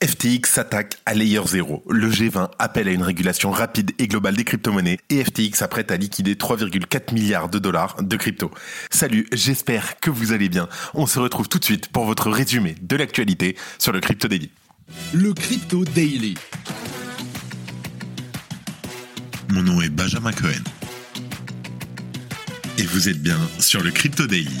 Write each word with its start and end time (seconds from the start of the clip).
FTX 0.00 0.48
s'attaque 0.48 0.94
à 1.06 1.14
Layer 1.14 1.40
0. 1.44 1.82
Le 1.90 2.08
G20 2.08 2.50
appelle 2.60 2.86
à 2.86 2.92
une 2.92 3.02
régulation 3.02 3.50
rapide 3.50 3.90
et 3.98 4.06
globale 4.06 4.36
des 4.36 4.44
crypto-monnaies 4.44 4.98
et 5.10 5.24
FTX 5.24 5.58
s'apprête 5.58 5.90
à 5.90 5.96
liquider 5.96 6.36
3,4 6.36 7.12
milliards 7.12 7.48
de 7.48 7.58
dollars 7.58 8.00
de 8.00 8.16
crypto. 8.16 8.52
Salut, 8.90 9.26
j'espère 9.32 9.98
que 9.98 10.10
vous 10.10 10.32
allez 10.32 10.48
bien. 10.48 10.68
On 10.94 11.06
se 11.06 11.18
retrouve 11.18 11.48
tout 11.48 11.58
de 11.58 11.64
suite 11.64 11.88
pour 11.88 12.04
votre 12.04 12.30
résumé 12.30 12.76
de 12.80 12.94
l'actualité 12.94 13.56
sur 13.78 13.90
le 13.90 13.98
Crypto 13.98 14.28
Daily. 14.28 14.50
Le 15.12 15.34
Crypto 15.34 15.84
Daily. 15.84 16.36
Mon 19.48 19.62
nom 19.62 19.80
est 19.80 19.90
Benjamin 19.90 20.32
Cohen. 20.32 20.62
Et 22.78 22.84
vous 22.84 23.08
êtes 23.08 23.20
bien 23.20 23.38
sur 23.58 23.82
le 23.82 23.90
Crypto 23.90 24.28
Daily 24.28 24.60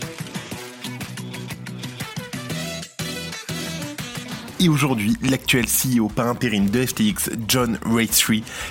Et 4.63 4.69
aujourd'hui, 4.69 5.17
l'actuel 5.23 5.65
CEO 5.65 6.07
par 6.07 6.27
intérim 6.27 6.69
de 6.69 6.85
FTX, 6.85 7.31
John 7.47 7.79
Ray 7.83 8.11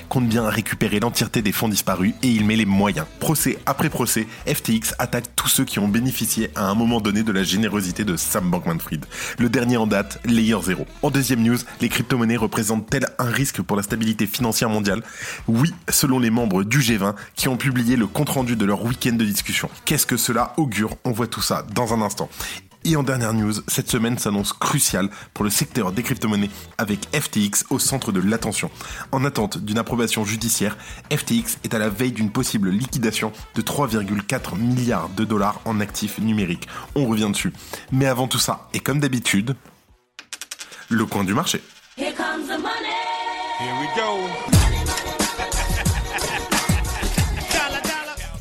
compte 0.09 0.29
bien 0.29 0.49
récupérer 0.49 1.01
l'entièreté 1.01 1.43
des 1.43 1.51
fonds 1.51 1.67
disparus 1.67 2.15
et 2.23 2.29
il 2.29 2.47
met 2.47 2.55
les 2.55 2.65
moyens. 2.65 3.09
Procès 3.19 3.59
après 3.67 3.91
procès, 3.91 4.29
FTX 4.47 4.95
attaque 5.01 5.35
tous 5.35 5.49
ceux 5.49 5.65
qui 5.65 5.81
ont 5.81 5.89
bénéficié 5.89 6.51
à 6.55 6.69
un 6.69 6.77
moment 6.77 7.01
donné 7.01 7.25
de 7.25 7.33
la 7.33 7.43
générosité 7.43 8.05
de 8.05 8.17
Sam 8.17 8.53
Bankman-Fried. 8.53 9.05
Le 9.41 9.49
dernier 9.49 9.79
en 9.79 9.89
date, 9.89 10.21
Layer 10.25 10.63
0. 10.63 10.87
En 11.03 11.11
deuxième 11.11 11.43
news, 11.43 11.59
les 11.81 11.89
crypto-monnaies 11.89 12.37
représentent-elles 12.37 13.09
un 13.19 13.29
risque 13.29 13.61
pour 13.61 13.77
la 13.77 13.83
stabilité 13.83 14.29
financière 14.29 14.71
mondiale? 14.71 15.03
Oui, 15.49 15.75
selon 15.89 16.21
les 16.21 16.31
membres 16.31 16.63
du 16.63 16.79
G20 16.79 17.17
qui 17.35 17.49
ont 17.49 17.57
publié 17.57 17.97
le 17.97 18.07
compte-rendu 18.07 18.55
de 18.55 18.65
leur 18.65 18.85
week-end 18.85 19.15
de 19.15 19.25
discussion. 19.25 19.69
Qu'est-ce 19.87 20.07
que 20.07 20.17
cela 20.17 20.53
augure? 20.57 20.95
On 21.05 21.11
voit 21.11 21.27
tout 21.27 21.43
ça 21.43 21.67
dans 21.75 21.93
un 21.93 22.01
instant. 22.01 22.29
Et 22.85 22.97
en 22.97 23.03
dernière 23.03 23.35
news, 23.35 23.53
cette 23.69 23.91
semaine 23.91 24.19
s'annonce 24.19 24.53
cruciale 24.53 25.11
pour 25.35 25.45
le 25.45 25.51
secteur 25.51 25.93
des 25.93 26.03
crypto-monnaies 26.03 26.51
avec 26.79 27.01
FTX 27.15 27.67
au 27.71 27.79
centre 27.79 28.11
de 28.11 28.21
l'attention. 28.21 28.71
En 29.13 29.25
attente 29.25 29.59
d'une 29.59 29.79
approbation 29.79 30.25
judiciaire, 30.25 30.79
FTX 31.13 31.59
est 31.65 31.75
à 31.75 31.79
la 31.79 31.91
veille 31.91 32.13
d'une 32.13 32.31
possible 32.31 32.71
liquidation 32.71 33.33
de 33.55 33.63
3,4 33.63 34.57
milliards 34.57 35.11
de 35.11 35.25
dollars 35.25 35.61
en 35.67 35.81
actifs 35.81 36.19
numériques. 36.19 36.69
On 36.95 37.07
revient 37.07 37.31
dessus. 37.31 37.53
Mais 37.93 38.07
avant 38.07 38.29
tout 38.29 38.39
ça, 38.39 38.69
et 38.73 38.81
comme 38.81 39.01
d'habitude, 39.01 39.57
le 40.89 41.05
coin 41.05 41.25
du 41.25 41.35
marché. 41.35 41.63
Here 41.99 42.15
comes 42.15 42.47
the 42.47 42.59
money. 42.59 42.97
Here 43.61 43.75
we 43.79 43.89
go. 43.95 44.60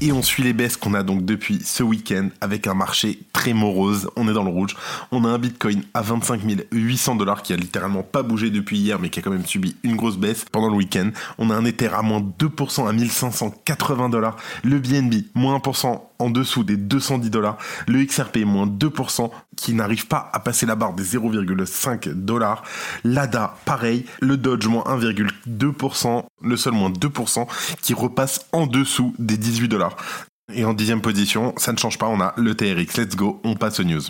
Et 0.01 0.13
on 0.13 0.21
suit 0.21 0.43
les 0.43 0.53
baisses 0.53 0.77
qu'on 0.77 0.93
a 0.93 1.03
donc 1.03 1.25
depuis 1.25 1.59
ce 1.61 1.83
week-end 1.83 2.29
avec 2.39 2.67
un 2.67 2.73
marché 2.73 3.19
très 3.33 3.51
morose. 3.51 4.09
On 4.15 4.29
est 4.29 4.33
dans 4.33 4.45
le 4.45 4.49
rouge. 4.49 4.77
On 5.11 5.25
a 5.25 5.27
un 5.27 5.37
Bitcoin 5.37 5.83
à 5.93 6.01
25 6.01 6.41
800 6.71 7.15
dollars 7.15 7.41
qui 7.41 7.51
a 7.51 7.57
littéralement 7.57 8.03
pas 8.03 8.23
bougé 8.23 8.49
depuis 8.49 8.77
hier 8.77 8.97
mais 8.99 9.09
qui 9.09 9.19
a 9.19 9.21
quand 9.21 9.31
même 9.31 9.45
subi 9.45 9.75
une 9.83 9.97
grosse 9.97 10.17
baisse 10.17 10.45
pendant 10.49 10.69
le 10.69 10.75
week-end. 10.75 11.09
On 11.37 11.49
a 11.49 11.55
un 11.55 11.65
Ether 11.65 11.89
à 11.93 12.01
moins 12.01 12.21
2% 12.21 12.87
à 12.87 12.93
1580 12.93 14.07
dollars. 14.07 14.37
Le 14.63 14.79
BNB 14.79 15.25
moins 15.35 15.57
1% 15.57 15.99
en 16.19 16.29
dessous 16.29 16.63
des 16.63 16.77
210 16.77 17.29
dollars. 17.29 17.57
Le 17.87 18.03
XRP 18.03 18.39
moins 18.45 18.67
2% 18.67 19.31
qui 19.55 19.73
n'arrive 19.73 20.07
pas 20.07 20.29
à 20.33 20.39
passer 20.39 20.65
la 20.65 20.75
barre 20.75 20.93
des 20.93 21.03
0,5 21.03 22.13
dollars. 22.13 22.63
L'ADA 23.03 23.55
pareil. 23.65 24.05
Le 24.21 24.37
Dodge 24.37 24.67
moins 24.67 24.83
1,2%. 24.83 26.25
Le 26.41 26.57
sol 26.57 26.73
moins 26.73 26.91
2% 26.91 27.47
qui 27.81 27.93
repasse 27.93 28.45
en 28.51 28.67
dessous 28.67 29.13
des 29.17 29.37
18 29.37 29.67
dollars. 29.67 29.95
Et 30.53 30.65
en 30.65 30.73
dixième 30.73 31.01
position, 31.01 31.53
ça 31.57 31.71
ne 31.71 31.77
change 31.77 31.97
pas, 31.97 32.07
on 32.07 32.19
a 32.21 32.33
le 32.37 32.55
TRX. 32.55 32.97
Let's 32.97 33.15
go, 33.15 33.39
on 33.43 33.55
passe 33.55 33.79
aux 33.79 33.83
news. 33.83 34.01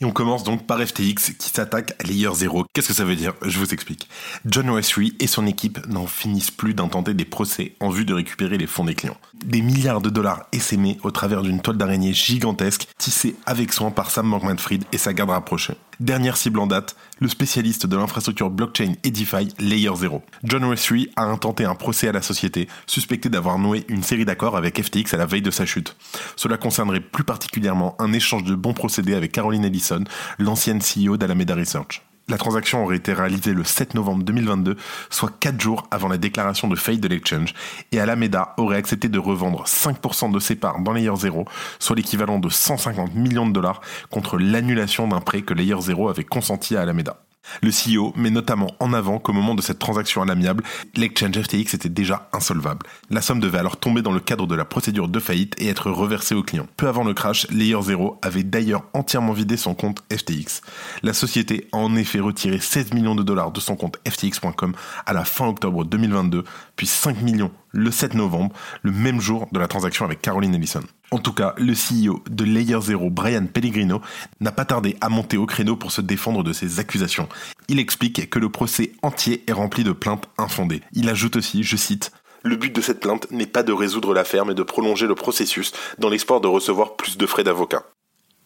Et 0.00 0.04
on 0.04 0.10
commence 0.10 0.44
donc 0.44 0.66
par 0.66 0.80
FTX 0.80 1.34
qui 1.38 1.50
s'attaque 1.50 1.94
à 2.00 2.06
Layer 2.06 2.30
0. 2.32 2.64
Qu'est-ce 2.72 2.88
que 2.88 2.94
ça 2.94 3.04
veut 3.04 3.16
dire? 3.16 3.34
Je 3.42 3.58
vous 3.58 3.72
explique. 3.72 4.08
John 4.44 4.70
Wesley 4.70 5.12
et 5.20 5.26
son 5.26 5.46
équipe 5.46 5.84
n'en 5.86 6.06
finissent 6.06 6.50
plus 6.50 6.74
d'intenter 6.74 7.14
des 7.14 7.24
procès 7.24 7.74
en 7.80 7.90
vue 7.90 8.04
de 8.04 8.14
récupérer 8.14 8.58
les 8.58 8.66
fonds 8.66 8.84
des 8.84 8.94
clients. 8.94 9.16
Des 9.44 9.62
milliards 9.62 10.00
de 10.00 10.10
dollars 10.10 10.46
essaimés 10.52 10.98
au 11.02 11.10
travers 11.10 11.42
d'une 11.42 11.60
toile 11.60 11.76
d'araignée 11.76 12.12
gigantesque 12.12 12.88
tissée 12.98 13.36
avec 13.46 13.72
soin 13.72 13.90
par 13.90 14.10
Sam 14.10 14.30
Bankman-Fried 14.30 14.84
et 14.92 14.98
sa 14.98 15.12
garde 15.12 15.30
rapprochée. 15.30 15.74
Dernière 16.00 16.36
cible 16.36 16.58
en 16.58 16.66
date, 16.66 16.96
le 17.20 17.28
spécialiste 17.28 17.86
de 17.86 17.96
l'infrastructure 17.96 18.50
blockchain 18.50 18.94
Edify 19.04 19.48
Layer 19.58 19.94
0. 19.94 20.22
John 20.42 20.64
Wesley 20.64 21.08
a 21.16 21.24
intenté 21.24 21.64
un 21.64 21.74
procès 21.74 22.08
à 22.08 22.12
la 22.12 22.22
société, 22.22 22.68
suspecté 22.86 23.28
d'avoir 23.28 23.58
noué 23.58 23.84
une 23.88 24.02
série 24.02 24.24
d'accords 24.24 24.56
avec 24.56 24.82
FTX 24.82 25.14
à 25.14 25.16
la 25.16 25.26
veille 25.26 25.42
de 25.42 25.50
sa 25.50 25.66
chute. 25.66 25.96
Cela 26.36 26.56
concernerait 26.56 27.00
plus 27.00 27.24
particulièrement 27.24 27.94
un 27.98 28.12
échange 28.12 28.44
de 28.44 28.54
bons 28.54 28.74
procédés 28.74 29.14
avec 29.14 29.32
Caroline 29.32 29.64
Ellison, 29.64 30.04
l'ancienne 30.38 30.80
CEO 30.80 31.16
d'Alameda 31.16 31.54
Research. 31.54 32.02
La 32.26 32.38
transaction 32.38 32.82
aurait 32.82 32.96
été 32.96 33.12
réalisée 33.12 33.52
le 33.52 33.64
7 33.64 33.92
novembre 33.94 34.24
2022, 34.24 34.76
soit 35.10 35.30
4 35.40 35.60
jours 35.60 35.86
avant 35.90 36.08
la 36.08 36.16
déclaration 36.16 36.68
de 36.68 36.76
faillite 36.76 37.02
de 37.02 37.08
l'exchange, 37.08 37.52
et 37.92 38.00
Alameda 38.00 38.54
aurait 38.56 38.78
accepté 38.78 39.10
de 39.10 39.18
revendre 39.18 39.64
5% 39.64 40.32
de 40.32 40.38
ses 40.38 40.56
parts 40.56 40.80
dans 40.80 40.92
Layer 40.92 41.14
0, 41.14 41.44
soit 41.78 41.96
l'équivalent 41.96 42.38
de 42.38 42.48
150 42.48 43.14
millions 43.14 43.46
de 43.46 43.52
dollars 43.52 43.82
contre 44.08 44.38
l'annulation 44.38 45.06
d'un 45.06 45.20
prêt 45.20 45.42
que 45.42 45.52
Layer 45.52 45.78
0 45.78 46.08
avait 46.08 46.24
consenti 46.24 46.76
à 46.76 46.80
Alameda. 46.80 47.23
Le 47.62 47.70
CEO 47.70 48.12
met 48.16 48.30
notamment 48.30 48.74
en 48.80 48.92
avant 48.92 49.18
qu'au 49.18 49.32
moment 49.32 49.54
de 49.54 49.62
cette 49.62 49.78
transaction 49.78 50.22
à 50.22 50.26
l'amiable, 50.26 50.64
l'exchange 50.94 51.40
FTX 51.40 51.74
était 51.74 51.88
déjà 51.88 52.28
insolvable. 52.32 52.86
La 53.10 53.20
somme 53.20 53.40
devait 53.40 53.58
alors 53.58 53.76
tomber 53.76 54.02
dans 54.02 54.12
le 54.12 54.20
cadre 54.20 54.46
de 54.46 54.54
la 54.54 54.64
procédure 54.64 55.08
de 55.08 55.20
faillite 55.20 55.54
et 55.58 55.68
être 55.68 55.90
reversée 55.90 56.34
au 56.34 56.42
client. 56.42 56.66
Peu 56.76 56.88
avant 56.88 57.04
le 57.04 57.14
crash, 57.14 57.46
Layer 57.50 57.80
0 57.80 58.18
avait 58.22 58.42
d'ailleurs 58.42 58.84
entièrement 58.92 59.32
vidé 59.32 59.56
son 59.56 59.74
compte 59.74 60.02
FTX. 60.12 60.62
La 61.02 61.12
société 61.12 61.68
a 61.72 61.78
en 61.78 61.96
effet 61.96 62.20
retiré 62.20 62.58
16 62.58 62.92
millions 62.92 63.14
de 63.14 63.22
dollars 63.22 63.52
de 63.52 63.60
son 63.60 63.76
compte 63.76 63.98
FTX.com 64.08 64.74
à 65.06 65.12
la 65.12 65.24
fin 65.24 65.46
octobre 65.46 65.84
2022, 65.84 66.44
puis 66.76 66.86
5 66.86 67.20
millions 67.22 67.50
le 67.74 67.90
7 67.90 68.14
novembre, 68.14 68.54
le 68.82 68.92
même 68.92 69.20
jour 69.20 69.48
de 69.52 69.58
la 69.58 69.68
transaction 69.68 70.04
avec 70.04 70.22
Caroline 70.22 70.54
Ellison. 70.54 70.80
En 71.10 71.18
tout 71.18 71.32
cas, 71.32 71.54
le 71.58 71.74
CEO 71.74 72.22
de 72.30 72.44
Layer 72.44 72.80
Zero, 72.80 73.10
Brian 73.10 73.46
Pellegrino, 73.46 74.00
n'a 74.40 74.52
pas 74.52 74.64
tardé 74.64 74.96
à 75.00 75.08
monter 75.08 75.36
au 75.36 75.46
créneau 75.46 75.76
pour 75.76 75.92
se 75.92 76.00
défendre 76.00 76.42
de 76.42 76.52
ces 76.52 76.80
accusations. 76.80 77.28
Il 77.68 77.78
explique 77.78 78.30
que 78.30 78.38
le 78.38 78.48
procès 78.48 78.92
entier 79.02 79.44
est 79.46 79.52
rempli 79.52 79.84
de 79.84 79.92
plaintes 79.92 80.28
infondées. 80.38 80.80
Il 80.92 81.08
ajoute 81.08 81.36
aussi, 81.36 81.62
je 81.62 81.76
cite, 81.76 82.10
le 82.46 82.56
but 82.56 82.74
de 82.74 82.82
cette 82.82 83.00
plainte 83.00 83.30
n'est 83.30 83.46
pas 83.46 83.62
de 83.62 83.72
résoudre 83.72 84.12
l'affaire, 84.12 84.44
mais 84.44 84.54
de 84.54 84.62
prolonger 84.62 85.06
le 85.06 85.14
processus 85.14 85.72
dans 85.98 86.10
l'espoir 86.10 86.42
de 86.42 86.46
recevoir 86.46 86.94
plus 86.94 87.16
de 87.16 87.26
frais 87.26 87.42
d'avocat. 87.42 87.84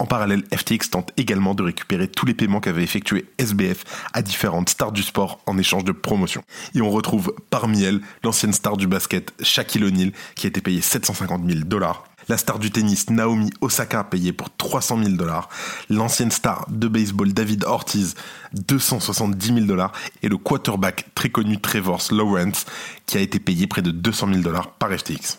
Parallèle, 0.09 0.45
FTX 0.55 0.91
tente 0.91 1.13
également 1.17 1.55
de 1.55 1.63
récupérer 1.63 2.09
tous 2.09 2.27
les 2.27 2.35
paiements 2.35 2.61
qu'avait 2.61 2.83
effectué 2.83 3.27
SBF 3.39 3.85
à 4.13 4.23
différentes 4.23 4.71
stars 4.71 4.93
du 4.93 5.03
sport 5.03 5.41
en 5.47 5.59
échange 5.59 5.85
de 5.85 5.93
promotion. 5.93 6.43
Et 6.75 6.81
on 6.81 6.91
retrouve 6.91 7.35
parmi 7.51 7.83
elles 7.83 8.01
l'ancienne 8.25 8.53
star 8.53 8.77
du 8.77 8.87
basket 8.87 9.33
Shaquille 9.43 9.85
O'Neal 9.85 10.13
qui 10.35 10.47
a 10.47 10.49
été 10.49 10.61
payé 10.61 10.81
750 10.81 11.43
000 11.47 11.61
dollars 11.65 12.05
la 12.29 12.37
star 12.37 12.59
du 12.59 12.71
tennis 12.71 13.09
Naomi 13.11 13.51
Osaka 13.61 14.05
payée 14.05 14.33
pour 14.33 14.55
300 14.55 15.03
000 15.03 15.17
dollars, 15.17 15.49
l'ancienne 15.89 16.31
star 16.31 16.67
de 16.69 16.87
baseball 16.87 17.33
David 17.33 17.65
Ortiz 17.65 18.15
270 18.53 19.47
000 19.47 19.61
dollars 19.61 19.93
et 20.23 20.29
le 20.29 20.37
quarterback 20.37 21.07
très 21.15 21.31
connu 21.31 21.59
Trevor 21.59 22.03
Lawrence 22.11 22.67
qui 23.07 23.17
a 23.17 23.21
été 23.21 23.39
payé 23.39 23.67
près 23.67 23.83
de 23.83 23.91
200 23.91 24.29
000 24.29 24.41
dollars 24.43 24.73
par 24.73 24.91
FTX. 24.91 25.39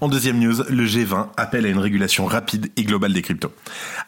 En 0.00 0.06
deuxième 0.06 0.38
news, 0.38 0.62
le 0.68 0.86
G20 0.86 1.30
appelle 1.36 1.66
à 1.66 1.70
une 1.70 1.78
régulation 1.78 2.24
rapide 2.24 2.70
et 2.76 2.84
globale 2.84 3.12
des 3.12 3.20
cryptos. 3.20 3.52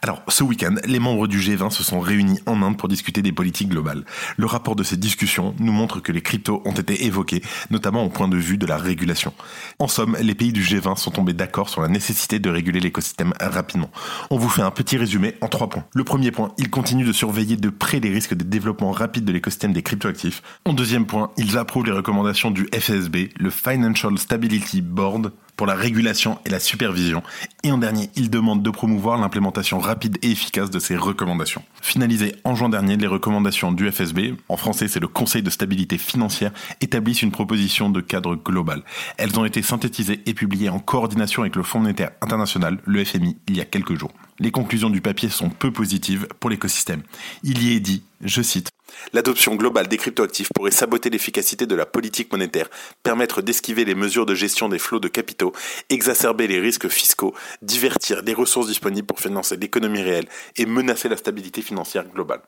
Alors, 0.02 0.22
ce 0.28 0.44
week-end, 0.44 0.76
les 0.86 1.00
membres 1.00 1.26
du 1.26 1.40
G20 1.40 1.70
se 1.70 1.82
sont 1.82 1.98
réunis 1.98 2.38
en 2.46 2.62
Inde 2.62 2.76
pour 2.76 2.88
discuter 2.88 3.22
des 3.22 3.32
politiques 3.32 3.70
globales. 3.70 4.04
Le 4.36 4.46
rapport 4.46 4.76
de 4.76 4.84
ces 4.84 4.96
discussions 4.96 5.52
nous 5.58 5.72
montre 5.72 5.98
que 5.98 6.12
les 6.12 6.20
cryptos 6.20 6.62
ont 6.64 6.72
été 6.72 7.06
évoqués, 7.06 7.42
notamment 7.70 8.04
au 8.04 8.08
point 8.08 8.28
de 8.28 8.36
vue 8.36 8.56
de 8.56 8.66
la 8.66 8.76
régulation. 8.76 9.34
En 9.80 9.88
somme, 9.88 10.16
les 10.20 10.36
pays 10.36 10.52
du 10.52 10.62
G20 10.62 10.96
sont 10.96 11.10
tombés 11.10 11.32
d'accord 11.32 11.68
sur 11.68 11.82
la 11.82 11.88
nécessité 11.88 12.38
de 12.38 12.50
réguler 12.50 12.78
l'écosystème 12.78 13.34
rapidement. 13.40 13.90
On 14.30 14.38
vous 14.38 14.48
fait 14.48 14.62
un 14.62 14.70
petit 14.70 14.96
résumé 14.96 15.34
en 15.40 15.48
trois 15.48 15.68
points. 15.68 15.86
Le 15.92 16.04
premier 16.04 16.30
point, 16.30 16.52
ils 16.56 16.70
continuent 16.70 17.06
de 17.06 17.12
surveiller 17.12 17.56
de 17.56 17.68
près 17.68 17.98
les 17.98 18.10
risques 18.10 18.34
de 18.34 18.44
développement 18.44 18.92
rapide 18.92 19.24
de 19.24 19.32
l'écosystème 19.32 19.72
des 19.72 19.82
cryptoactifs. 19.82 20.40
En 20.66 20.72
deuxième 20.72 21.06
point, 21.06 21.32
ils 21.36 21.58
approuvent 21.58 21.86
les 21.86 21.90
recommandations 21.90 22.52
du 22.52 22.68
FSB, 22.72 23.30
le 23.36 23.50
Financial 23.50 24.16
Stability 24.16 24.82
Board, 24.82 25.32
pour 25.60 25.66
la 25.66 25.74
régulation 25.74 26.38
et 26.46 26.48
la 26.48 26.58
supervision. 26.58 27.22
Et 27.64 27.70
en 27.70 27.76
dernier, 27.76 28.08
il 28.16 28.30
demande 28.30 28.62
de 28.62 28.70
promouvoir 28.70 29.18
l'implémentation 29.18 29.78
rapide 29.78 30.16
et 30.22 30.30
efficace 30.30 30.70
de 30.70 30.78
ces 30.78 30.96
recommandations. 30.96 31.62
Finalisées 31.82 32.34
en 32.44 32.54
juin 32.54 32.70
dernier, 32.70 32.96
les 32.96 33.06
recommandations 33.06 33.70
du 33.70 33.92
FSB, 33.92 34.36
en 34.48 34.56
français 34.56 34.88
c'est 34.88 35.00
le 35.00 35.06
Conseil 35.06 35.42
de 35.42 35.50
stabilité 35.50 35.98
financière, 35.98 36.52
établissent 36.80 37.20
une 37.20 37.30
proposition 37.30 37.90
de 37.90 38.00
cadre 38.00 38.36
global. 38.36 38.84
Elles 39.18 39.38
ont 39.38 39.44
été 39.44 39.60
synthétisées 39.60 40.22
et 40.24 40.32
publiées 40.32 40.70
en 40.70 40.78
coordination 40.78 41.42
avec 41.42 41.56
le 41.56 41.62
Fonds 41.62 41.80
monétaire 41.80 42.12
international, 42.22 42.78
le 42.86 43.04
FMI, 43.04 43.36
il 43.46 43.58
y 43.58 43.60
a 43.60 43.66
quelques 43.66 43.98
jours. 43.98 44.12
Les 44.40 44.50
conclusions 44.50 44.88
du 44.88 45.02
papier 45.02 45.28
sont 45.28 45.50
peu 45.50 45.70
positives 45.70 46.26
pour 46.40 46.48
l'écosystème. 46.48 47.02
Il 47.42 47.62
y 47.62 47.76
est 47.76 47.80
dit, 47.80 48.02
je 48.22 48.40
cite, 48.40 48.70
L'adoption 49.12 49.54
globale 49.54 49.86
des 49.86 49.98
cryptoactifs 49.98 50.48
pourrait 50.54 50.70
saboter 50.70 51.10
l'efficacité 51.10 51.66
de 51.66 51.74
la 51.74 51.86
politique 51.86 52.32
monétaire, 52.32 52.68
permettre 53.02 53.42
d'esquiver 53.42 53.84
les 53.84 53.94
mesures 53.94 54.26
de 54.26 54.34
gestion 54.34 54.68
des 54.68 54.78
flots 54.78 54.98
de 54.98 55.08
capitaux, 55.08 55.52
exacerber 55.90 56.46
les 56.46 56.58
risques 56.58 56.88
fiscaux, 56.88 57.34
divertir 57.62 58.22
les 58.22 58.34
ressources 58.34 58.68
disponibles 58.68 59.06
pour 59.06 59.20
financer 59.20 59.56
l'économie 59.56 60.02
réelle 60.02 60.28
et 60.56 60.66
menacer 60.66 61.08
la 61.08 61.16
stabilité 61.16 61.62
financière 61.62 62.08
globale. 62.08 62.40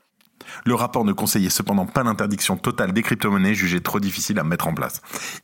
Le 0.64 0.74
rapport 0.74 1.04
ne 1.04 1.12
conseillait 1.12 1.50
cependant 1.50 1.86
pas 1.86 2.02
l'interdiction 2.02 2.56
totale 2.56 2.92
des 2.92 3.02
crypto-monnaies 3.02 3.54
jugées 3.54 3.80
trop 3.80 4.00
difficiles 4.00 4.38
à 4.38 4.44
mettre 4.44 4.68
en 4.68 4.74
place. 4.74 5.00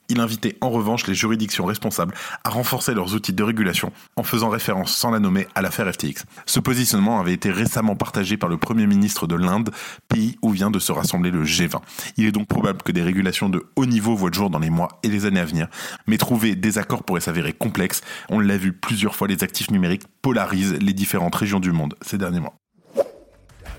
Il 0.08 0.20
invitait 0.20 0.56
en 0.60 0.70
revanche 0.70 1.06
les 1.06 1.14
juridictions 1.14 1.64
responsables 1.64 2.14
à 2.44 2.50
renforcer 2.50 2.94
leurs 2.94 3.14
outils 3.14 3.32
de 3.32 3.42
régulation 3.42 3.92
en 4.16 4.22
faisant 4.22 4.48
référence 4.48 4.94
sans 4.94 5.10
la 5.10 5.20
nommer 5.20 5.46
à 5.54 5.62
l'affaire 5.62 5.92
FTX. 5.92 6.24
Ce 6.46 6.60
positionnement 6.60 7.20
avait 7.20 7.32
été 7.32 7.50
récemment 7.50 7.96
partagé 7.96 8.36
par 8.36 8.48
le 8.48 8.58
Premier 8.58 8.86
ministre 8.86 9.26
de 9.26 9.34
l'Inde, 9.34 9.70
pays 10.08 10.36
où 10.42 10.50
vient 10.50 10.70
de 10.70 10.78
se 10.78 10.92
rassembler 10.92 11.30
le 11.30 11.44
G20. 11.44 11.80
Il 12.16 12.26
est 12.26 12.32
donc 12.32 12.46
probable 12.48 12.82
que 12.82 12.92
des 12.92 13.02
régulations 13.02 13.48
de 13.48 13.64
haut 13.76 13.86
niveau 13.86 14.14
voient 14.14 14.30
le 14.30 14.34
jour 14.34 14.50
dans 14.50 14.58
les 14.58 14.70
mois 14.70 14.88
et 15.02 15.08
les 15.08 15.26
années 15.26 15.40
à 15.40 15.44
venir, 15.44 15.68
mais 16.06 16.18
trouver 16.18 16.54
des 16.56 16.78
accords 16.78 17.04
pourrait 17.04 17.20
s'avérer 17.20 17.52
complexe. 17.52 18.00
On 18.28 18.40
l'a 18.40 18.56
vu 18.56 18.72
plusieurs 18.72 19.14
fois, 19.14 19.28
les 19.28 19.42
actifs 19.42 19.70
numériques 19.70 20.04
polarisent 20.22 20.74
les 20.80 20.92
différentes 20.92 21.34
régions 21.34 21.60
du 21.60 21.72
monde 21.72 21.94
ces 22.02 22.18
derniers 22.18 22.40
mois. 22.40 22.54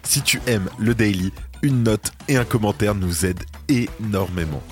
Si 0.04 0.22
tu 0.22 0.42
aimes 0.48 0.70
le 0.78 0.96
daily, 0.96 1.32
une 1.62 1.84
note 1.84 2.12
et 2.28 2.38
un 2.38 2.46
commentaire 2.46 2.96
nous 2.96 3.26
aident 3.26 3.44
énormément. 3.68 4.64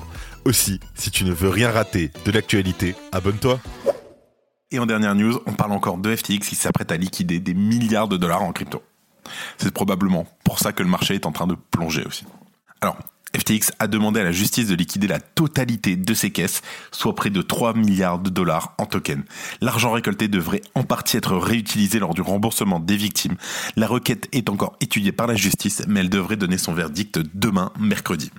Aussi, 0.45 0.79
si 0.95 1.11
tu 1.11 1.25
ne 1.25 1.33
veux 1.33 1.49
rien 1.49 1.71
rater 1.71 2.11
de 2.25 2.31
l'actualité, 2.31 2.95
abonne-toi. 3.11 3.59
Et 4.71 4.79
en 4.79 4.85
dernière 4.85 5.15
news, 5.15 5.39
on 5.45 5.53
parle 5.53 5.71
encore 5.71 5.97
de 5.97 6.15
FTX 6.15 6.39
qui 6.39 6.55
s'apprête 6.55 6.91
à 6.91 6.97
liquider 6.97 7.39
des 7.39 7.53
milliards 7.53 8.07
de 8.07 8.17
dollars 8.17 8.43
en 8.43 8.51
crypto. 8.51 8.81
C'est 9.57 9.73
probablement 9.73 10.25
pour 10.43 10.59
ça 10.59 10.71
que 10.71 10.83
le 10.83 10.89
marché 10.89 11.15
est 11.15 11.25
en 11.25 11.31
train 11.31 11.47
de 11.47 11.55
plonger 11.71 12.05
aussi. 12.05 12.25
FTX 13.35 13.71
a 13.79 13.87
demandé 13.87 14.19
à 14.19 14.23
la 14.23 14.31
justice 14.31 14.67
de 14.67 14.75
liquider 14.75 15.07
la 15.07 15.19
totalité 15.19 15.95
de 15.95 16.13
ses 16.13 16.31
caisses, 16.31 16.61
soit 16.91 17.15
près 17.15 17.29
de 17.29 17.41
3 17.41 17.73
milliards 17.73 18.19
de 18.19 18.29
dollars 18.29 18.73
en 18.77 18.85
tokens. 18.85 19.23
L'argent 19.61 19.91
récolté 19.91 20.27
devrait 20.27 20.61
en 20.75 20.83
partie 20.83 21.17
être 21.17 21.35
réutilisé 21.35 21.99
lors 21.99 22.13
du 22.13 22.21
remboursement 22.21 22.79
des 22.79 22.95
victimes. 22.95 23.35
La 23.75 23.87
requête 23.87 24.27
est 24.31 24.49
encore 24.49 24.77
étudiée 24.79 25.11
par 25.11 25.27
la 25.27 25.35
justice, 25.35 25.83
mais 25.87 25.99
elle 25.99 26.09
devrait 26.09 26.37
donner 26.37 26.57
son 26.57 26.73
verdict 26.73 27.19
demain, 27.33 27.71
mercredi. 27.79 28.31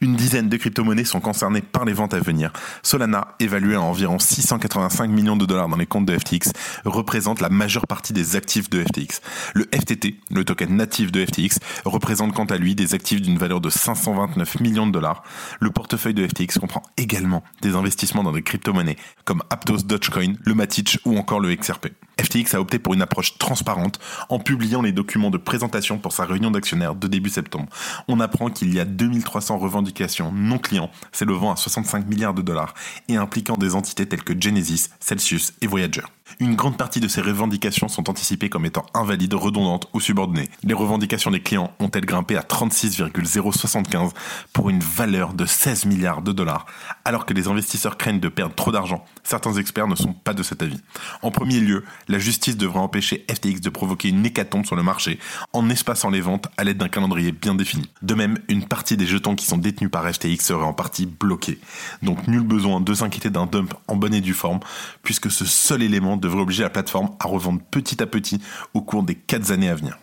Une 0.00 0.16
dizaine 0.16 0.48
de 0.48 0.56
crypto-monnaies 0.56 1.04
sont 1.04 1.20
concernées 1.20 1.62
par 1.62 1.84
les 1.84 1.92
ventes 1.92 2.14
à 2.14 2.20
venir. 2.20 2.52
Solana, 2.82 3.34
évaluée 3.40 3.76
à 3.76 3.80
environ 3.80 4.18
685 4.18 5.08
millions 5.08 5.36
de 5.36 5.46
dollars 5.46 5.68
dans 5.68 5.76
les 5.76 5.86
comptes 5.86 6.06
de 6.06 6.16
FTX, 6.16 6.52
représente 6.84 7.40
la 7.40 7.48
majeure 7.48 7.86
partie 7.86 8.12
des 8.12 8.36
actifs 8.36 8.70
de 8.70 8.82
FTX. 8.82 9.20
Le 9.54 9.64
FTT, 9.72 10.16
le 10.30 10.44
token 10.44 10.76
natif 10.76 11.10
de 11.10 11.24
FTX, 11.24 11.58
représente 11.84 12.32
quant 12.34 12.44
à 12.44 12.58
lui 12.58 12.74
des 12.74 12.94
actifs 12.94 13.22
d'une 13.22 13.38
valeur 13.38 13.60
de 13.60 13.70
520 13.70 14.35
millions 14.60 14.86
de 14.86 14.92
dollars. 14.92 15.22
Le 15.60 15.70
portefeuille 15.70 16.14
de 16.14 16.26
FTX 16.26 16.58
comprend 16.58 16.82
également 16.96 17.42
des 17.62 17.74
investissements 17.74 18.22
dans 18.22 18.32
des 18.32 18.42
crypto-monnaies 18.42 18.96
comme 19.24 19.42
Aptos, 19.50 19.82
Dogecoin, 19.84 20.34
le 20.44 20.54
Matic 20.54 20.98
ou 21.04 21.16
encore 21.16 21.40
le 21.40 21.54
XRP. 21.54 21.88
FTX 22.20 22.54
a 22.54 22.60
opté 22.60 22.78
pour 22.78 22.94
une 22.94 23.02
approche 23.02 23.36
transparente 23.38 23.98
en 24.28 24.38
publiant 24.38 24.82
les 24.82 24.92
documents 24.92 25.30
de 25.30 25.38
présentation 25.38 25.98
pour 25.98 26.12
sa 26.12 26.24
réunion 26.24 26.50
d'actionnaires 26.50 26.94
de 26.94 27.08
début 27.08 27.28
septembre. 27.28 27.68
On 28.08 28.20
apprend 28.20 28.48
qu'il 28.48 28.74
y 28.74 28.80
a 28.80 28.84
2300 28.84 29.58
revendications 29.58 30.32
non 30.32 30.58
clients 30.58 30.90
s'élevant 31.12 31.52
à 31.52 31.56
65 31.56 32.06
milliards 32.06 32.34
de 32.34 32.42
dollars 32.42 32.74
et 33.08 33.16
impliquant 33.16 33.56
des 33.56 33.74
entités 33.74 34.06
telles 34.06 34.24
que 34.24 34.38
Genesis, 34.38 34.90
Celsius 35.00 35.52
et 35.60 35.66
Voyager. 35.66 36.02
Une 36.40 36.56
grande 36.56 36.76
partie 36.76 37.00
de 37.00 37.06
ces 37.06 37.20
revendications 37.20 37.88
sont 37.88 38.10
anticipées 38.10 38.50
comme 38.50 38.66
étant 38.66 38.84
invalides, 38.94 39.34
redondantes 39.34 39.88
ou 39.92 40.00
subordonnées. 40.00 40.48
Les 40.64 40.74
revendications 40.74 41.30
des 41.30 41.40
clients 41.40 41.72
ont-elles 41.78 42.04
grimpé 42.04 42.36
à 42.36 42.42
36,075 42.42 44.10
pour 44.52 44.68
une 44.68 44.80
valeur 44.80 45.34
de 45.34 45.46
16 45.46 45.86
milliards 45.86 46.22
de 46.22 46.32
dollars, 46.32 46.66
alors 47.04 47.26
que 47.26 47.32
les 47.32 47.46
investisseurs 47.46 47.96
craignent 47.96 48.20
de 48.20 48.28
perdre 48.28 48.54
trop 48.56 48.72
d'argent? 48.72 49.04
Certains 49.22 49.54
experts 49.54 49.86
ne 49.86 49.94
sont 49.94 50.12
pas 50.12 50.34
de 50.34 50.42
cet 50.42 50.62
avis. 50.62 50.80
En 51.22 51.30
premier 51.30 51.60
lieu, 51.60 51.84
la 52.08 52.18
justice 52.18 52.56
devrait 52.56 52.80
empêcher 52.80 53.24
FTX 53.30 53.60
de 53.60 53.70
provoquer 53.70 54.08
une 54.08 54.26
hécatombe 54.26 54.66
sur 54.66 54.76
le 54.76 54.82
marché 54.82 55.20
en 55.52 55.70
espaçant 55.70 56.10
les 56.10 56.20
ventes 56.20 56.48
à 56.56 56.64
l'aide 56.64 56.78
d'un 56.78 56.88
calendrier 56.88 57.30
bien 57.30 57.54
défini. 57.54 57.88
De 58.02 58.14
même, 58.14 58.38
une 58.48 58.64
partie 58.64 58.96
des 58.96 59.06
jetons 59.06 59.36
qui 59.36 59.46
sont 59.46 59.58
détenus 59.58 59.90
par 59.90 60.12
FTX 60.12 60.38
serait 60.40 60.64
en 60.64 60.74
partie 60.74 61.06
bloquée. 61.06 61.60
Donc 62.02 62.26
nul 62.26 62.42
besoin 62.42 62.80
de 62.80 62.94
s'inquiéter 62.94 63.30
d'un 63.30 63.46
dump 63.46 63.74
en 63.86 63.96
bonne 63.96 64.14
et 64.14 64.20
due 64.20 64.34
forme, 64.34 64.60
puisque 65.02 65.30
ce 65.30 65.44
seul 65.44 65.82
élément 65.82 66.15
devrait 66.16 66.42
obliger 66.42 66.62
la 66.62 66.70
plateforme 66.70 67.10
à 67.20 67.26
revendre 67.26 67.60
petit 67.70 68.02
à 68.02 68.06
petit 68.06 68.40
au 68.74 68.80
cours 68.80 69.02
des 69.02 69.14
4 69.14 69.50
années 69.50 69.68
à 69.68 69.74
venir. 69.74 69.98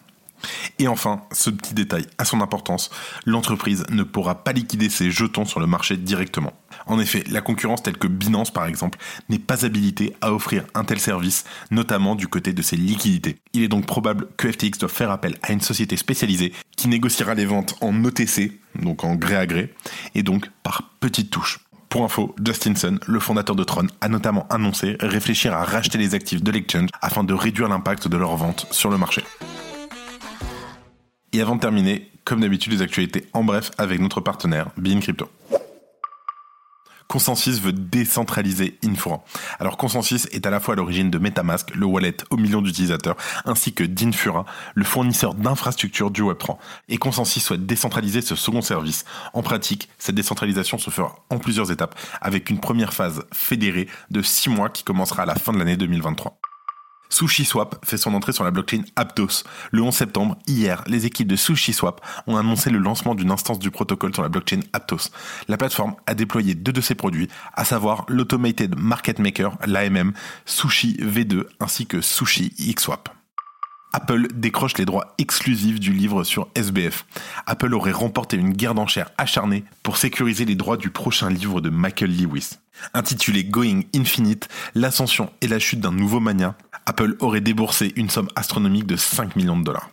Et 0.79 0.87
enfin, 0.87 1.21
ce 1.31 1.49
petit 1.49 1.73
détail 1.73 2.05
a 2.17 2.25
son 2.25 2.41
importance, 2.41 2.89
l'entreprise 3.25 3.85
ne 3.89 4.03
pourra 4.03 4.43
pas 4.43 4.51
liquider 4.51 4.89
ses 4.89 5.11
jetons 5.11 5.45
sur 5.45 5.59
le 5.59 5.67
marché 5.67 5.97
directement. 5.97 6.53
En 6.85 6.99
effet, 6.99 7.23
la 7.29 7.41
concurrence 7.41 7.83
telle 7.83 7.97
que 7.97 8.07
Binance 8.07 8.51
par 8.51 8.65
exemple 8.65 8.99
n'est 9.29 9.39
pas 9.39 9.65
habilitée 9.65 10.15
à 10.21 10.33
offrir 10.33 10.65
un 10.73 10.83
tel 10.83 10.99
service, 10.99 11.45
notamment 11.71 12.15
du 12.15 12.27
côté 12.27 12.53
de 12.53 12.61
ses 12.61 12.75
liquidités. 12.75 13.37
Il 13.53 13.63
est 13.63 13.67
donc 13.67 13.85
probable 13.85 14.27
que 14.37 14.51
FTX 14.51 14.79
doit 14.79 14.89
faire 14.89 15.11
appel 15.11 15.37
à 15.43 15.53
une 15.53 15.61
société 15.61 15.95
spécialisée 15.95 16.51
qui 16.75 16.87
négociera 16.87 17.35
les 17.35 17.45
ventes 17.45 17.75
en 17.81 18.03
OTC, 18.03 18.59
donc 18.75 19.03
en 19.03 19.15
gré 19.15 19.35
à 19.35 19.45
gré, 19.45 19.73
et 20.15 20.23
donc 20.23 20.49
par 20.63 20.91
petites 20.99 21.29
touches. 21.29 21.59
Pour 21.93 22.05
info, 22.05 22.33
Justinson, 22.43 22.97
le 23.05 23.19
fondateur 23.19 23.55
de 23.55 23.63
Tron, 23.63 23.85
a 24.01 24.09
notamment 24.09 24.47
annoncé 24.49 24.97
réfléchir 24.99 25.53
à 25.53 25.63
racheter 25.63 25.99
les 25.99 26.15
actifs 26.15 26.41
de 26.41 26.49
l'exchange 26.49 26.89
afin 27.03 27.23
de 27.23 27.35
réduire 27.35 27.69
l'impact 27.69 28.07
de 28.07 28.17
leur 28.17 28.35
vente 28.35 28.65
sur 28.71 28.89
le 28.89 28.97
marché. 28.97 29.23
Et 31.33 31.41
avant 31.41 31.55
de 31.55 31.61
terminer, 31.61 32.09
comme 32.25 32.41
d'habitude, 32.41 32.73
les 32.73 32.81
actualités 32.81 33.27
en 33.33 33.43
bref 33.43 33.69
avec 33.77 33.99
notre 33.99 34.21
partenaire, 34.21 34.69
Bean 34.75 35.01
Crypto. 35.01 35.29
Consensus 37.13 37.61
veut 37.61 37.73
décentraliser 37.73 38.79
Infura. 38.83 39.23
Alors 39.59 39.77
Consensus 39.77 40.27
est 40.31 40.47
à 40.47 40.49
la 40.49 40.59
fois 40.59 40.73
à 40.73 40.77
l'origine 40.77 41.11
de 41.11 41.19
Metamask, 41.19 41.75
le 41.75 41.85
wallet 41.85 42.17
aux 42.31 42.37
millions 42.37 42.63
d'utilisateurs, 42.63 43.15
ainsi 43.45 43.71
que 43.71 43.83
d'Infura, 43.83 44.45
le 44.73 44.83
fournisseur 44.83 45.35
d'infrastructures 45.35 46.09
du 46.09 46.23
Web3. 46.23 46.57
Et 46.89 46.97
Consensus 46.97 47.43
souhaite 47.43 47.67
décentraliser 47.67 48.21
ce 48.21 48.33
second 48.33 48.63
service. 48.63 49.05
En 49.33 49.43
pratique, 49.43 49.89
cette 49.99 50.15
décentralisation 50.15 50.79
se 50.79 50.89
fera 50.89 51.13
en 51.29 51.37
plusieurs 51.37 51.71
étapes, 51.71 51.93
avec 52.19 52.49
une 52.49 52.59
première 52.59 52.95
phase 52.95 53.23
fédérée 53.31 53.87
de 54.09 54.23
6 54.23 54.49
mois 54.49 54.69
qui 54.69 54.83
commencera 54.83 55.21
à 55.21 55.27
la 55.27 55.35
fin 55.35 55.53
de 55.53 55.59
l'année 55.59 55.77
2023. 55.77 56.39
SushiSwap 57.13 57.85
fait 57.85 57.97
son 57.97 58.13
entrée 58.15 58.33
sur 58.33 58.43
la 58.43 58.51
blockchain 58.51 58.81
Aptos. 58.95 59.43
Le 59.71 59.81
11 59.83 59.93
septembre, 59.93 60.37
hier, 60.47 60.83
les 60.87 61.05
équipes 61.05 61.27
de 61.27 61.35
SushiSwap 61.35 62.01
ont 62.25 62.37
annoncé 62.37 62.71
le 62.71 62.79
lancement 62.79 63.13
d'une 63.13 63.31
instance 63.31 63.59
du 63.59 63.69
protocole 63.69 64.13
sur 64.13 64.23
la 64.23 64.29
blockchain 64.29 64.61
Aptos. 64.73 65.11
La 65.47 65.57
plateforme 65.57 65.95
a 66.07 66.15
déployé 66.15 66.55
deux 66.55 66.73
de 66.73 66.81
ses 66.81 66.95
produits, 66.95 67.29
à 67.53 67.65
savoir 67.65 68.05
l'Automated 68.07 68.75
Market 68.77 69.19
Maker, 69.19 69.57
l'AMM, 69.65 70.13
Sushi 70.45 70.97
V2 70.97 71.43
ainsi 71.59 71.85
que 71.85 72.01
Sushi 72.01 72.51
XSwap. 72.57 73.09
Apple 73.93 74.27
décroche 74.33 74.77
les 74.79 74.85
droits 74.85 75.13
exclusifs 75.19 75.79
du 75.79 75.93
livre 75.93 76.23
sur 76.23 76.47
SBF. 76.55 77.05
Apple 77.45 77.75
aurait 77.75 77.91
remporté 77.91 78.37
une 78.37 78.51
guerre 78.51 78.73
d'enchères 78.73 79.11
acharnée 79.19 79.63
pour 79.83 79.97
sécuriser 79.97 80.45
les 80.45 80.55
droits 80.55 80.77
du 80.77 80.89
prochain 80.89 81.29
livre 81.29 81.61
de 81.61 81.69
Michael 81.69 82.17
Lewis. 82.17 82.57
Intitulé 82.95 83.43
Going 83.43 83.81
Infinite, 83.95 84.49
l'ascension 84.73 85.31
et 85.41 85.47
la 85.47 85.59
chute 85.59 85.79
d'un 85.79 85.91
nouveau 85.91 86.19
mania, 86.19 86.55
Apple 86.87 87.15
aurait 87.19 87.41
déboursé 87.41 87.93
une 87.95 88.09
somme 88.09 88.29
astronomique 88.35 88.87
de 88.87 88.95
5 88.95 89.35
millions 89.35 89.57
de 89.57 89.63
dollars. 89.63 89.91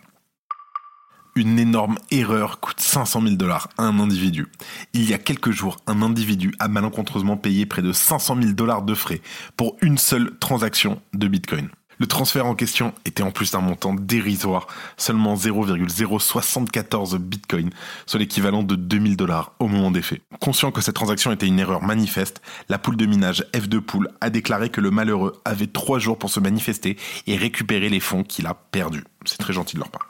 Une 1.36 1.58
énorme 1.58 1.98
erreur 2.10 2.58
coûte 2.58 2.80
500 2.80 3.22
000 3.22 3.34
dollars 3.36 3.68
à 3.78 3.84
un 3.84 4.00
individu. 4.00 4.48
Il 4.94 5.08
y 5.08 5.14
a 5.14 5.18
quelques 5.18 5.52
jours, 5.52 5.76
un 5.86 6.02
individu 6.02 6.52
a 6.58 6.68
malencontreusement 6.68 7.36
payé 7.36 7.66
près 7.66 7.82
de 7.82 7.92
500 7.92 8.36
000 8.40 8.52
dollars 8.54 8.82
de 8.82 8.94
frais 8.94 9.20
pour 9.56 9.76
une 9.80 9.98
seule 9.98 10.36
transaction 10.38 11.00
de 11.12 11.28
Bitcoin. 11.28 11.68
Le 12.00 12.06
transfert 12.06 12.46
en 12.46 12.54
question 12.54 12.94
était 13.04 13.22
en 13.22 13.30
plus 13.30 13.50
d'un 13.50 13.60
montant 13.60 13.92
dérisoire, 13.92 14.66
seulement 14.96 15.36
0,074 15.36 17.16
bitcoin, 17.18 17.68
soit 18.06 18.18
l'équivalent 18.18 18.62
de 18.62 18.74
2000 18.74 19.18
dollars 19.18 19.52
au 19.58 19.68
moment 19.68 19.90
des 19.90 20.00
faits. 20.00 20.22
Conscient 20.40 20.72
que 20.72 20.80
cette 20.80 20.94
transaction 20.94 21.30
était 21.30 21.46
une 21.46 21.58
erreur 21.58 21.82
manifeste, 21.82 22.40
la 22.70 22.78
poule 22.78 22.96
de 22.96 23.04
minage 23.04 23.44
F2 23.52 23.80
Pool 23.80 24.08
a 24.22 24.30
déclaré 24.30 24.70
que 24.70 24.80
le 24.80 24.90
malheureux 24.90 25.42
avait 25.44 25.66
trois 25.66 25.98
jours 25.98 26.18
pour 26.18 26.30
se 26.30 26.40
manifester 26.40 26.96
et 27.26 27.36
récupérer 27.36 27.90
les 27.90 28.00
fonds 28.00 28.22
qu'il 28.22 28.46
a 28.46 28.54
perdus. 28.54 29.04
C'est 29.26 29.38
très 29.38 29.52
gentil 29.52 29.74
de 29.74 29.80
leur 29.80 29.90
part. 29.90 30.09